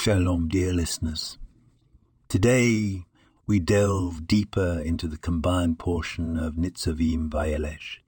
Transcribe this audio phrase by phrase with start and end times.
[0.00, 1.38] Shalom, dear listeners.
[2.28, 3.02] Today
[3.48, 7.98] we delve deeper into the combined portion of Nitzavim Vayelech.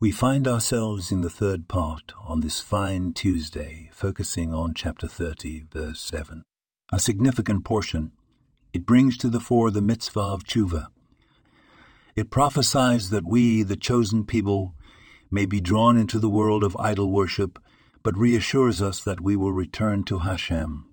[0.00, 5.64] We find ourselves in the third part on this fine Tuesday, focusing on chapter 30,
[5.70, 6.42] verse 7.
[6.90, 8.12] A significant portion.
[8.72, 10.86] It brings to the fore the mitzvah of tshuva.
[12.16, 14.74] It prophesies that we, the chosen people,
[15.30, 17.58] may be drawn into the world of idol worship
[18.06, 20.86] but reassures us that we will return to Hashem.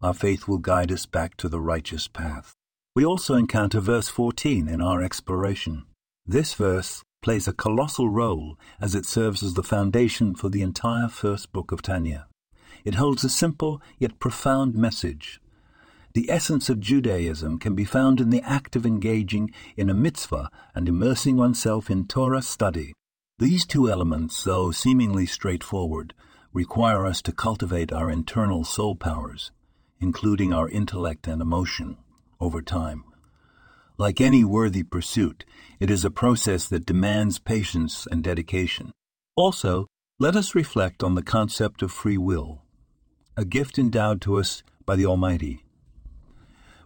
[0.00, 2.54] Our faith will guide us back to the righteous path.
[2.94, 5.86] We also encounter verse 14 in our exploration.
[6.24, 11.08] This verse plays a colossal role as it serves as the foundation for the entire
[11.08, 12.28] first book of Tanya.
[12.84, 15.40] It holds a simple yet profound message.
[16.12, 20.48] The essence of Judaism can be found in the act of engaging in a mitzvah
[20.76, 22.92] and immersing oneself in Torah study.
[23.38, 26.14] These two elements, though seemingly straightforward,
[26.52, 29.50] require us to cultivate our internal soul powers,
[29.98, 31.96] including our intellect and emotion,
[32.38, 33.02] over time.
[33.98, 35.44] Like any worthy pursuit,
[35.80, 38.92] it is a process that demands patience and dedication.
[39.34, 39.88] Also,
[40.20, 42.62] let us reflect on the concept of free will,
[43.36, 45.64] a gift endowed to us by the Almighty.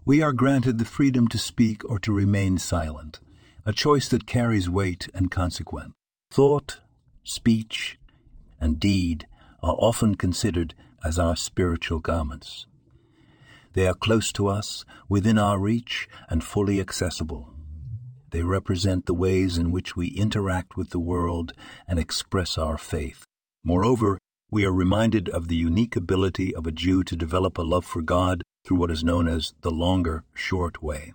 [0.07, 3.21] We are granted the freedom to speak or to remain silent,
[3.67, 5.93] a choice that carries weight and consequence.
[6.31, 6.81] Thought,
[7.25, 7.98] speech,
[8.61, 9.27] and deed
[9.62, 12.67] are often considered as our spiritual garments.
[13.73, 17.55] They are close to us, within our reach, and fully accessible.
[18.31, 21.53] They represent the ways in which we interact with the world
[21.87, 23.25] and express our faith.
[23.65, 24.19] Moreover,
[24.51, 28.03] we are reminded of the unique ability of a Jew to develop a love for
[28.03, 31.12] God through what is known as the longer, short way.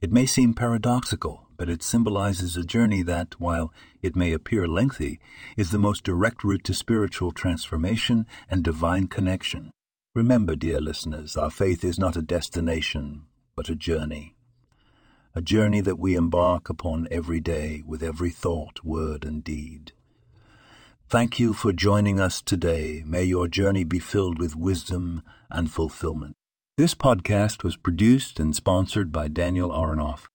[0.00, 5.20] It may seem paradoxical but it symbolizes a journey that, while it may appear lengthy,
[5.56, 9.70] is the most direct route to spiritual transformation and divine connection.
[10.14, 13.22] Remember, dear listeners, our faith is not a destination,
[13.56, 14.36] but a journey.
[15.34, 19.92] A journey that we embark upon every day with every thought, word, and deed.
[21.08, 23.02] Thank you for joining us today.
[23.04, 26.34] May your journey be filled with wisdom and fulfillment.
[26.76, 30.26] This podcast was produced and sponsored by Daniel Aronoff